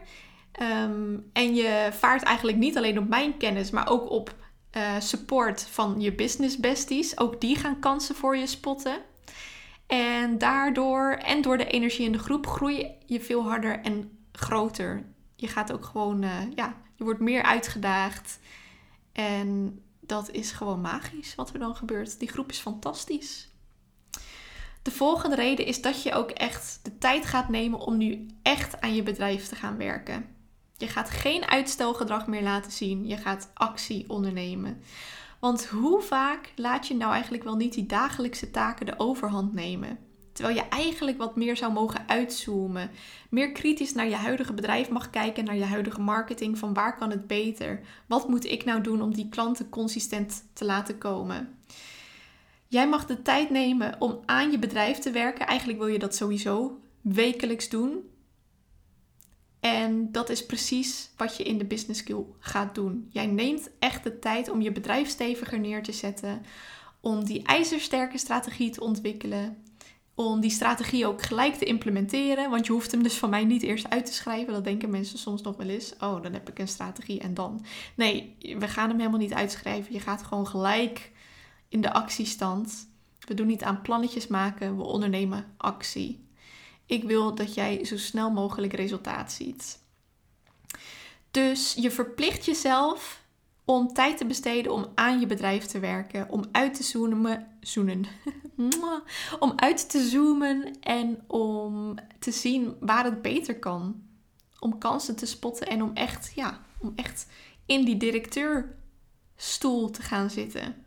Um, 0.61 1.29
en 1.33 1.55
je 1.55 1.89
vaart 1.91 2.23
eigenlijk 2.23 2.57
niet 2.57 2.77
alleen 2.77 2.99
op 2.99 3.07
mijn 3.07 3.37
kennis, 3.37 3.69
maar 3.69 3.89
ook 3.89 4.09
op 4.09 4.35
uh, 4.77 4.99
support 4.99 5.61
van 5.61 6.01
je 6.01 6.13
business 6.13 6.57
besties. 6.57 7.19
Ook 7.19 7.41
die 7.41 7.55
gaan 7.55 7.79
kansen 7.79 8.15
voor 8.15 8.37
je 8.37 8.47
spotten. 8.47 8.97
En 9.87 10.37
daardoor 10.37 11.11
en 11.11 11.41
door 11.41 11.57
de 11.57 11.67
energie 11.67 12.05
in 12.05 12.11
de 12.11 12.19
groep 12.19 12.47
groei 12.47 12.91
je 13.05 13.21
veel 13.21 13.43
harder 13.43 13.79
en 13.79 14.17
groter. 14.31 15.05
Je 15.35 15.47
gaat 15.47 15.71
ook 15.71 15.85
gewoon, 15.85 16.23
uh, 16.23 16.51
ja, 16.55 16.75
je 16.95 17.03
wordt 17.03 17.19
meer 17.19 17.43
uitgedaagd. 17.43 18.39
En 19.11 19.79
dat 19.99 20.31
is 20.31 20.51
gewoon 20.51 20.81
magisch 20.81 21.35
wat 21.35 21.53
er 21.53 21.59
dan 21.59 21.75
gebeurt. 21.75 22.19
Die 22.19 22.29
groep 22.29 22.49
is 22.49 22.59
fantastisch. 22.59 23.49
De 24.81 24.91
volgende 24.91 25.35
reden 25.35 25.65
is 25.65 25.81
dat 25.81 26.03
je 26.03 26.13
ook 26.13 26.31
echt 26.31 26.79
de 26.83 26.97
tijd 26.97 27.25
gaat 27.25 27.49
nemen 27.49 27.79
om 27.79 27.97
nu 27.97 28.25
echt 28.41 28.81
aan 28.81 28.95
je 28.95 29.03
bedrijf 29.03 29.47
te 29.47 29.55
gaan 29.55 29.77
werken. 29.77 30.25
Je 30.77 30.87
gaat 30.87 31.09
geen 31.09 31.45
uitstelgedrag 31.45 32.27
meer 32.27 32.43
laten 32.43 32.71
zien. 32.71 33.07
Je 33.07 33.17
gaat 33.17 33.51
actie 33.53 34.09
ondernemen. 34.09 34.81
Want 35.39 35.65
hoe 35.65 36.01
vaak 36.01 36.51
laat 36.55 36.87
je 36.87 36.95
nou 36.95 37.11
eigenlijk 37.11 37.43
wel 37.43 37.55
niet 37.55 37.73
die 37.73 37.85
dagelijkse 37.85 38.51
taken 38.51 38.85
de 38.85 38.99
overhand 38.99 39.53
nemen? 39.53 39.97
Terwijl 40.37 40.57
je 40.57 40.63
eigenlijk 40.63 41.17
wat 41.17 41.35
meer 41.35 41.57
zou 41.57 41.73
mogen 41.73 42.07
uitzoomen. 42.07 42.89
Meer 43.29 43.51
kritisch 43.51 43.93
naar 43.93 44.07
je 44.07 44.15
huidige 44.15 44.53
bedrijf 44.53 44.89
mag 44.89 45.09
kijken, 45.09 45.45
naar 45.45 45.55
je 45.55 45.63
huidige 45.63 46.01
marketing. 46.01 46.57
Van 46.57 46.73
waar 46.73 46.97
kan 46.97 47.09
het 47.09 47.27
beter? 47.27 47.81
Wat 48.07 48.27
moet 48.27 48.45
ik 48.45 48.65
nou 48.65 48.81
doen 48.81 49.01
om 49.01 49.13
die 49.13 49.29
klanten 49.29 49.69
consistent 49.69 50.43
te 50.53 50.65
laten 50.65 50.97
komen? 50.97 51.57
Jij 52.67 52.87
mag 52.87 53.05
de 53.05 53.21
tijd 53.21 53.49
nemen 53.49 53.95
om 53.99 54.19
aan 54.25 54.51
je 54.51 54.59
bedrijf 54.59 54.97
te 54.97 55.11
werken. 55.11 55.47
Eigenlijk 55.47 55.79
wil 55.79 55.87
je 55.87 55.99
dat 55.99 56.15
sowieso 56.15 56.79
wekelijks 57.01 57.69
doen. 57.69 58.09
En 59.59 60.11
dat 60.11 60.29
is 60.29 60.45
precies 60.45 61.09
wat 61.17 61.37
je 61.37 61.43
in 61.43 61.57
de 61.57 61.65
business 61.65 61.99
skill 61.99 62.23
gaat 62.39 62.75
doen. 62.75 63.07
Jij 63.09 63.25
neemt 63.25 63.69
echt 63.79 64.03
de 64.03 64.19
tijd 64.19 64.49
om 64.49 64.61
je 64.61 64.71
bedrijf 64.71 65.09
steviger 65.09 65.59
neer 65.59 65.83
te 65.83 65.91
zetten, 65.91 66.41
om 67.01 67.23
die 67.23 67.43
ijzersterke 67.43 68.17
strategie 68.17 68.69
te 68.69 68.81
ontwikkelen, 68.81 69.57
om 70.15 70.39
die 70.39 70.49
strategie 70.49 71.07
ook 71.07 71.21
gelijk 71.21 71.55
te 71.55 71.65
implementeren. 71.65 72.49
Want 72.49 72.65
je 72.65 72.71
hoeft 72.71 72.91
hem 72.91 73.03
dus 73.03 73.17
van 73.17 73.29
mij 73.29 73.45
niet 73.45 73.63
eerst 73.63 73.89
uit 73.89 74.05
te 74.05 74.13
schrijven. 74.13 74.53
Dat 74.53 74.63
denken 74.63 74.89
mensen 74.89 75.19
soms 75.19 75.41
nog 75.41 75.55
wel 75.55 75.67
eens. 75.67 75.93
Oh, 75.99 76.21
dan 76.21 76.33
heb 76.33 76.49
ik 76.49 76.59
een 76.59 76.67
strategie 76.67 77.19
en 77.19 77.33
dan. 77.33 77.65
Nee, 77.95 78.35
we 78.39 78.67
gaan 78.67 78.89
hem 78.89 78.97
helemaal 78.97 79.19
niet 79.19 79.33
uitschrijven. 79.33 79.93
Je 79.93 79.99
gaat 79.99 80.23
gewoon 80.23 80.47
gelijk 80.47 81.11
in 81.69 81.81
de 81.81 81.93
actiestand. 81.93 82.89
We 83.19 83.33
doen 83.33 83.47
niet 83.47 83.63
aan 83.63 83.81
plannetjes 83.81 84.27
maken, 84.27 84.77
we 84.77 84.83
ondernemen 84.83 85.45
actie. 85.57 86.26
Ik 86.87 87.03
wil 87.03 87.35
dat 87.35 87.53
jij 87.53 87.85
zo 87.85 87.97
snel 87.97 88.31
mogelijk 88.31 88.73
resultaat 88.73 89.31
ziet. 89.31 89.79
Dus 91.31 91.73
je 91.73 91.91
verplicht 91.91 92.45
jezelf 92.45 93.25
om 93.65 93.93
tijd 93.93 94.17
te 94.17 94.25
besteden 94.25 94.73
om 94.73 94.85
aan 94.95 95.19
je 95.19 95.25
bedrijf 95.25 95.65
te 95.65 95.79
werken, 95.79 96.29
om 96.29 96.43
uit 96.51 96.73
te 96.73 96.83
zoomen, 96.83 97.47
om 99.39 99.53
uit 99.55 99.89
te 99.89 100.07
zoomen 100.07 100.79
en 100.81 101.23
om 101.27 101.95
te 102.19 102.31
zien 102.31 102.75
waar 102.79 103.03
het 103.03 103.21
beter 103.21 103.59
kan. 103.59 104.05
Om 104.59 104.77
kansen 104.77 105.15
te 105.15 105.25
spotten 105.25 105.67
en 105.67 105.81
om 105.81 105.91
echt, 105.93 106.31
ja, 106.35 106.65
om 106.79 106.93
echt 106.95 107.27
in 107.65 107.85
die 107.85 107.97
directeurstoel 107.97 109.89
te 109.89 110.01
gaan 110.01 110.29
zitten. 110.29 110.85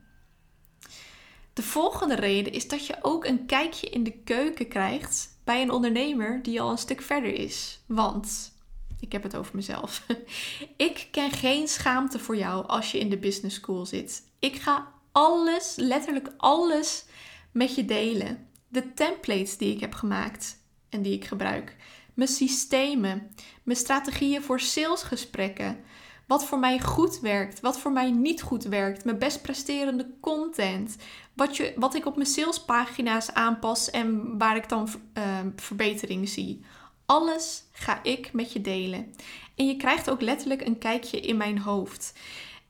De 1.52 1.62
volgende 1.62 2.14
reden 2.14 2.52
is 2.52 2.68
dat 2.68 2.86
je 2.86 2.96
ook 3.02 3.24
een 3.24 3.46
kijkje 3.46 3.88
in 3.90 4.04
de 4.04 4.22
keuken 4.22 4.68
krijgt 4.68 5.29
bij 5.50 5.62
een 5.62 5.70
ondernemer 5.70 6.42
die 6.42 6.60
al 6.60 6.70
een 6.70 6.78
stuk 6.78 7.02
verder 7.02 7.34
is. 7.34 7.80
Want, 7.86 8.52
ik 9.00 9.12
heb 9.12 9.22
het 9.22 9.36
over 9.36 9.56
mezelf. 9.56 10.06
ik 10.76 11.08
ken 11.10 11.30
geen 11.30 11.68
schaamte 11.68 12.18
voor 12.18 12.36
jou 12.36 12.66
als 12.66 12.92
je 12.92 12.98
in 12.98 13.10
de 13.10 13.18
business 13.18 13.56
school 13.56 13.86
zit. 13.86 14.22
Ik 14.38 14.56
ga 14.56 14.92
alles, 15.12 15.74
letterlijk 15.76 16.32
alles 16.36 17.04
met 17.52 17.74
je 17.74 17.84
delen. 17.84 18.48
De 18.68 18.94
templates 18.94 19.56
die 19.56 19.74
ik 19.74 19.80
heb 19.80 19.94
gemaakt 19.94 20.56
en 20.88 21.02
die 21.02 21.14
ik 21.14 21.24
gebruik. 21.24 21.76
Mijn 22.14 22.28
systemen, 22.28 23.34
mijn 23.62 23.78
strategieën 23.78 24.42
voor 24.42 24.60
salesgesprekken. 24.60 25.80
Wat 26.26 26.44
voor 26.44 26.58
mij 26.58 26.80
goed 26.80 27.20
werkt, 27.20 27.60
wat 27.60 27.78
voor 27.78 27.92
mij 27.92 28.10
niet 28.10 28.42
goed 28.42 28.64
werkt. 28.64 29.04
Mijn 29.04 29.18
best 29.18 29.42
presterende 29.42 30.10
content. 30.20 30.96
Wat, 31.40 31.56
je, 31.56 31.72
wat 31.76 31.94
ik 31.94 32.06
op 32.06 32.16
mijn 32.16 32.28
salespagina's 32.28 33.32
aanpas 33.32 33.90
en 33.90 34.38
waar 34.38 34.56
ik 34.56 34.68
dan 34.68 34.88
uh, 35.18 35.24
verbetering 35.56 36.28
zie. 36.28 36.64
Alles 37.06 37.62
ga 37.72 38.02
ik 38.02 38.32
met 38.32 38.52
je 38.52 38.60
delen. 38.60 39.14
En 39.54 39.66
je 39.66 39.76
krijgt 39.76 40.10
ook 40.10 40.20
letterlijk 40.20 40.66
een 40.66 40.78
kijkje 40.78 41.20
in 41.20 41.36
mijn 41.36 41.58
hoofd. 41.58 42.18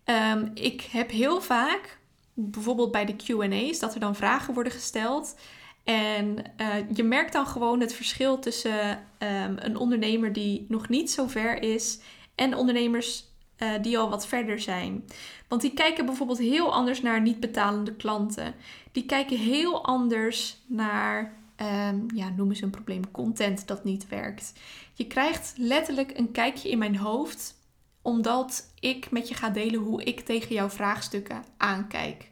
Um, 0.04 0.50
ik 0.54 0.82
heb 0.82 1.10
heel 1.10 1.40
vaak, 1.40 1.98
bijvoorbeeld 2.34 2.90
bij 2.90 3.04
de 3.04 3.16
QA's, 3.16 3.78
dat 3.78 3.94
er 3.94 4.00
dan 4.00 4.16
vragen 4.16 4.54
worden 4.54 4.72
gesteld. 4.72 5.38
En 5.84 6.36
uh, 6.60 6.74
je 6.94 7.02
merkt 7.02 7.32
dan 7.32 7.46
gewoon 7.46 7.80
het 7.80 7.94
verschil 7.94 8.38
tussen 8.38 8.90
um, 9.18 9.56
een 9.58 9.76
ondernemer 9.76 10.32
die 10.32 10.66
nog 10.68 10.88
niet 10.88 11.10
zo 11.10 11.26
ver 11.26 11.62
is 11.62 11.98
en 12.34 12.54
ondernemers 12.54 13.24
uh, 13.62 13.82
die 13.82 13.98
al 13.98 14.10
wat 14.10 14.26
verder 14.26 14.60
zijn. 14.60 15.04
Want 15.48 15.60
die 15.60 15.72
kijken 15.72 16.06
bijvoorbeeld 16.06 16.38
heel 16.38 16.72
anders 16.72 17.02
naar 17.02 17.20
niet 17.20 17.40
betalende 17.40 17.94
klanten. 17.94 18.54
Die 18.92 19.06
kijken 19.06 19.36
heel 19.36 19.84
anders 19.84 20.56
naar, 20.66 21.34
um, 21.56 22.06
ja, 22.14 22.28
noemen 22.28 22.56
ze 22.56 22.64
een 22.64 22.70
probleem, 22.70 23.10
content 23.10 23.66
dat 23.66 23.84
niet 23.84 24.08
werkt. 24.08 24.52
Je 24.94 25.06
krijgt 25.06 25.54
letterlijk 25.56 26.18
een 26.18 26.32
kijkje 26.32 26.70
in 26.70 26.78
mijn 26.78 26.96
hoofd, 26.96 27.54
omdat 28.02 28.72
ik 28.80 29.10
met 29.10 29.28
je 29.28 29.34
ga 29.34 29.50
delen 29.50 29.80
hoe 29.80 30.04
ik 30.04 30.20
tegen 30.20 30.54
jouw 30.54 30.70
vraagstukken 30.70 31.44
aankijk. 31.56 32.30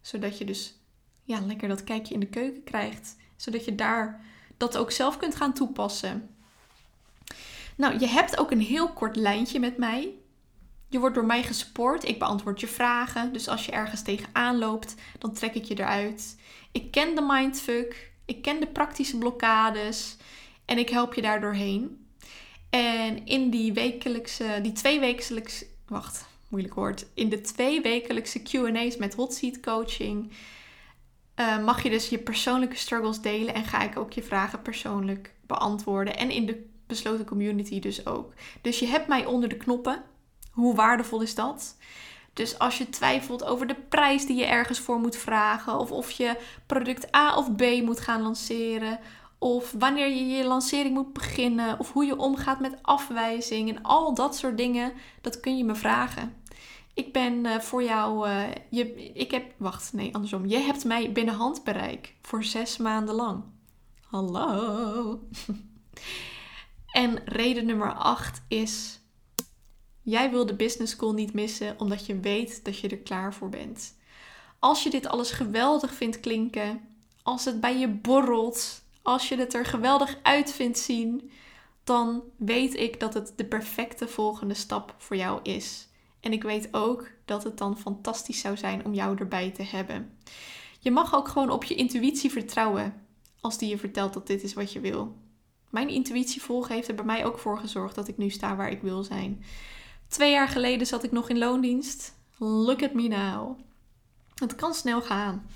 Zodat 0.00 0.38
je 0.38 0.44
dus 0.44 0.74
ja, 1.24 1.40
lekker 1.40 1.68
dat 1.68 1.84
kijkje 1.84 2.14
in 2.14 2.20
de 2.20 2.26
keuken 2.26 2.64
krijgt. 2.64 3.16
Zodat 3.36 3.64
je 3.64 3.74
daar 3.74 4.24
dat 4.56 4.76
ook 4.76 4.90
zelf 4.90 5.16
kunt 5.16 5.36
gaan 5.36 5.52
toepassen. 5.52 6.34
Nou, 7.76 7.98
je 7.98 8.06
hebt 8.06 8.38
ook 8.38 8.50
een 8.50 8.60
heel 8.60 8.88
kort 8.92 9.16
lijntje 9.16 9.60
met 9.60 9.76
mij. 9.76 10.14
Je 10.90 10.98
wordt 10.98 11.14
door 11.14 11.24
mij 11.24 11.42
gesupport. 11.42 12.08
Ik 12.08 12.18
beantwoord 12.18 12.60
je 12.60 12.66
vragen. 12.66 13.32
Dus 13.32 13.48
als 13.48 13.66
je 13.66 13.72
ergens 13.72 14.02
tegenaan 14.02 14.58
loopt, 14.58 14.94
dan 15.18 15.32
trek 15.32 15.54
ik 15.54 15.64
je 15.64 15.78
eruit. 15.78 16.36
Ik 16.72 16.90
ken 16.90 17.14
de 17.14 17.24
mindfuck. 17.28 18.12
Ik 18.24 18.42
ken 18.42 18.60
de 18.60 18.66
praktische 18.66 19.18
blokkades. 19.18 20.16
En 20.64 20.78
ik 20.78 20.88
help 20.88 21.14
je 21.14 21.22
daar 21.22 21.40
doorheen. 21.40 22.06
En 22.70 23.26
in 23.26 23.50
die 23.50 23.72
wekelijkse, 23.72 24.58
die 24.62 24.72
twee 24.72 25.00
wekelijkse, 25.00 25.66
wacht, 25.86 26.26
moeilijk 26.48 26.74
woord. 26.74 27.06
In 27.14 27.28
de 27.28 27.40
twee 27.40 27.80
wekelijkse 27.80 28.42
QA's 28.42 28.96
met 28.96 29.14
hot 29.14 29.34
seat 29.34 29.60
coaching 29.60 30.32
uh, 31.40 31.64
mag 31.64 31.82
je 31.82 31.90
dus 31.90 32.08
je 32.08 32.18
persoonlijke 32.18 32.76
struggles 32.76 33.20
delen. 33.20 33.54
En 33.54 33.64
ga 33.64 33.82
ik 33.82 33.98
ook 33.98 34.12
je 34.12 34.22
vragen 34.22 34.62
persoonlijk 34.62 35.34
beantwoorden. 35.46 36.16
En 36.16 36.30
in 36.30 36.46
de 36.46 36.68
besloten 36.86 37.24
community 37.24 37.80
dus 37.80 38.06
ook. 38.06 38.32
Dus 38.60 38.78
je 38.78 38.86
hebt 38.86 39.08
mij 39.08 39.26
onder 39.26 39.48
de 39.48 39.56
knoppen. 39.56 40.02
Hoe 40.50 40.74
waardevol 40.74 41.20
is 41.20 41.34
dat? 41.34 41.76
Dus 42.32 42.58
als 42.58 42.78
je 42.78 42.88
twijfelt 42.88 43.44
over 43.44 43.66
de 43.66 43.76
prijs 43.88 44.26
die 44.26 44.36
je 44.36 44.44
ergens 44.44 44.78
voor 44.78 44.98
moet 44.98 45.16
vragen, 45.16 45.78
of 45.78 45.90
of 45.90 46.10
je 46.10 46.36
product 46.66 47.14
A 47.14 47.36
of 47.36 47.54
B 47.54 47.62
moet 47.82 48.00
gaan 48.00 48.22
lanceren, 48.22 48.98
of 49.38 49.74
wanneer 49.78 50.08
je 50.08 50.26
je 50.26 50.44
lancering 50.44 50.94
moet 50.94 51.12
beginnen, 51.12 51.78
of 51.78 51.92
hoe 51.92 52.04
je 52.04 52.18
omgaat 52.18 52.60
met 52.60 52.78
afwijzing 52.82 53.68
en 53.68 53.82
al 53.82 54.14
dat 54.14 54.36
soort 54.36 54.56
dingen, 54.56 54.92
dat 55.20 55.40
kun 55.40 55.56
je 55.56 55.64
me 55.64 55.74
vragen. 55.74 56.34
Ik 56.94 57.12
ben 57.12 57.44
uh, 57.44 57.58
voor 57.58 57.82
jou, 57.82 58.28
uh, 58.28 58.42
je, 58.70 59.12
ik 59.12 59.30
heb, 59.30 59.52
wacht, 59.56 59.92
nee, 59.92 60.14
andersom. 60.14 60.46
Je 60.46 60.58
hebt 60.58 60.84
mij 60.84 61.12
binnen 61.12 61.34
handbereik 61.34 62.14
voor 62.22 62.44
zes 62.44 62.76
maanden 62.76 63.14
lang. 63.14 63.42
Hallo. 64.06 65.20
en 66.92 67.22
reden 67.24 67.66
nummer 67.66 67.92
8 67.92 68.42
is: 68.48 68.99
jij 70.02 70.30
wil 70.30 70.46
de 70.46 70.54
business 70.54 70.92
school 70.92 71.12
niet 71.12 71.32
missen 71.32 71.74
omdat 71.78 72.06
je 72.06 72.20
weet 72.20 72.64
dat 72.64 72.78
je 72.78 72.88
er 72.88 72.98
klaar 72.98 73.34
voor 73.34 73.48
bent. 73.48 73.94
Als 74.58 74.82
je 74.82 74.90
dit 74.90 75.06
alles 75.06 75.30
geweldig 75.30 75.94
vindt 75.94 76.20
klinken, 76.20 76.80
als 77.22 77.44
het 77.44 77.60
bij 77.60 77.78
je 77.78 77.88
borrelt, 77.88 78.82
als 79.02 79.28
je 79.28 79.36
het 79.36 79.54
er 79.54 79.64
geweldig 79.64 80.18
uit 80.22 80.52
vindt 80.52 80.78
zien, 80.78 81.30
dan 81.84 82.22
weet 82.36 82.74
ik 82.74 83.00
dat 83.00 83.14
het 83.14 83.32
de 83.36 83.44
perfecte 83.44 84.08
volgende 84.08 84.54
stap 84.54 84.94
voor 84.98 85.16
jou 85.16 85.40
is. 85.42 85.88
En 86.20 86.32
ik 86.32 86.42
weet 86.42 86.68
ook 86.70 87.08
dat 87.24 87.44
het 87.44 87.58
dan 87.58 87.78
fantastisch 87.78 88.40
zou 88.40 88.56
zijn 88.56 88.84
om 88.84 88.94
jou 88.94 89.18
erbij 89.18 89.50
te 89.50 89.62
hebben. 89.62 90.18
Je 90.80 90.90
mag 90.90 91.14
ook 91.14 91.28
gewoon 91.28 91.50
op 91.50 91.64
je 91.64 91.74
intuïtie 91.74 92.30
vertrouwen 92.30 93.06
als 93.40 93.58
die 93.58 93.68
je 93.68 93.78
vertelt 93.78 94.12
dat 94.12 94.26
dit 94.26 94.42
is 94.42 94.54
wat 94.54 94.72
je 94.72 94.80
wil. 94.80 95.16
Mijn 95.70 95.88
intuïtie 95.88 96.42
volgen 96.42 96.74
heeft 96.74 96.88
er 96.88 96.94
bij 96.94 97.04
mij 97.04 97.24
ook 97.24 97.38
voor 97.38 97.58
gezorgd 97.58 97.94
dat 97.94 98.08
ik 98.08 98.16
nu 98.16 98.30
sta 98.30 98.56
waar 98.56 98.70
ik 98.70 98.82
wil 98.82 99.02
zijn. 99.02 99.44
Twee 100.10 100.30
jaar 100.30 100.48
geleden 100.48 100.86
zat 100.86 101.04
ik 101.04 101.12
nog 101.12 101.28
in 101.28 101.38
loondienst. 101.38 102.14
Look 102.36 102.82
at 102.82 102.92
me 102.94 103.08
now. 103.08 103.58
Het 104.34 104.54
kan 104.54 104.74
snel 104.74 105.02
gaan. 105.02 105.46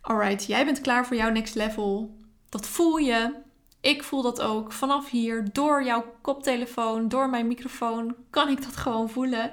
Alright, 0.00 0.44
jij 0.44 0.64
bent 0.64 0.80
klaar 0.80 1.06
voor 1.06 1.16
jouw 1.16 1.30
next 1.30 1.54
level. 1.54 2.16
Dat 2.48 2.66
voel 2.66 2.96
je. 2.96 3.34
Ik 3.80 4.02
voel 4.02 4.22
dat 4.22 4.40
ook. 4.40 4.72
Vanaf 4.72 5.10
hier, 5.10 5.52
door 5.52 5.84
jouw 5.84 6.04
koptelefoon, 6.20 7.08
door 7.08 7.30
mijn 7.30 7.46
microfoon, 7.46 8.14
kan 8.30 8.48
ik 8.48 8.62
dat 8.62 8.76
gewoon 8.76 9.10
voelen. 9.10 9.52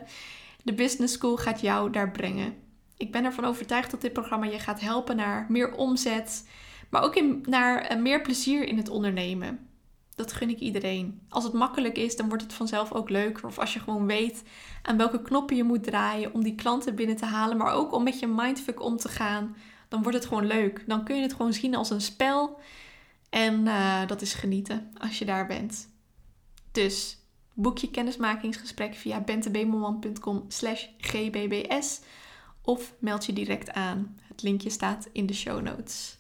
De 0.64 0.74
Business 0.74 1.14
School 1.14 1.38
gaat 1.38 1.62
jou 1.62 1.92
daar 1.92 2.12
brengen. 2.12 2.56
Ik 2.98 3.12
ben 3.12 3.26
ervan 3.26 3.46
overtuigd 3.46 3.92
dat 3.92 4.02
dit 4.02 4.14
programma 4.14 4.46
je 4.46 4.60
gaat 4.60 4.80
helpen 4.80 5.16
naar 5.16 5.46
meer 5.50 5.76
omzet, 5.76 6.50
maar 6.90 7.04
ook 7.04 7.22
naar 7.46 7.82
eh, 7.82 7.98
meer 7.98 8.22
plezier 8.22 8.68
in 8.68 8.78
het 8.78 8.90
ondernemen. 8.90 9.70
Dat 10.16 10.34
gun 10.34 10.50
ik 10.50 10.60
iedereen. 10.60 11.22
Als 11.30 11.44
het 11.44 11.54
makkelijk 11.54 11.98
is, 11.98 12.16
dan 12.16 12.28
wordt 12.28 12.44
het 12.44 12.54
vanzelf 12.54 12.92
ook 12.92 13.10
leuker. 13.10 13.46
Of 13.46 13.60
als 13.60 13.74
je 13.74 13.80
gewoon 13.80 14.06
weet 14.06 14.44
aan 14.82 14.98
welke 14.98 15.22
knoppen 15.22 15.56
je 15.56 15.64
moet 15.64 15.84
draaien 15.84 16.34
om 16.34 16.44
die 16.44 16.56
klanten 16.56 16.96
binnen 16.96 17.16
te 17.16 17.26
halen, 17.26 17.58
maar 17.58 17.74
ook 17.74 17.94
om 17.94 18.04
met 18.04 18.20
je 18.20 18.28
mindfuck 18.28 18.82
om 18.82 18.98
te 18.98 19.10
gaan, 19.10 19.56
dan 19.88 20.02
wordt 20.02 20.18
het 20.18 20.28
gewoon 20.28 20.46
leuk. 20.46 20.84
Dan 20.88 21.04
kun 21.04 21.16
je 21.16 21.22
het 21.22 21.34
gewoon 21.34 21.54
zien 21.54 21.76
als 21.76 21.90
een 21.90 22.02
spel. 22.02 22.60
En 23.30 23.66
uh, 23.66 24.08
dat 24.08 24.22
is 24.22 24.34
genieten 24.34 24.92
als 24.98 25.20
je 25.20 25.26
daar 25.26 25.48
bent. 25.48 25.90
Dus 26.72 27.18
boek 27.54 27.78
je 27.78 27.92
kennismakingsgesprek 27.92 28.96
via 28.96 29.20
bentebemelman.com 29.20 30.46
slash 30.48 30.86
gbbs 30.98 32.02
of 32.62 32.94
meld 33.00 33.26
je 33.26 33.34
direct 33.34 33.72
aan. 33.72 34.18
Het 34.28 34.42
linkje 34.42 34.70
staat 34.70 35.10
in 35.12 35.26
de 35.26 35.34
show 35.34 35.62
notes. 35.62 36.15